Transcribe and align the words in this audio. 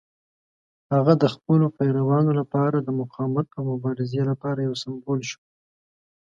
هغه 0.93 1.13
د 1.21 1.23
خپلو 1.33 1.65
پیروانو 1.77 2.31
لپاره 2.39 2.77
د 2.81 2.89
مقاومت 2.99 3.47
او 3.57 3.61
مبارزې 3.71 4.21
لپاره 4.31 4.59
یو 4.67 4.73
سمبول 4.83 5.19
شو. 5.29 5.39